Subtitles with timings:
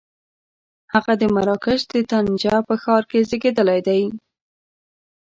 [0.93, 4.01] هغه د مراکش د طنجه په ښار کې زېږېدلی دی.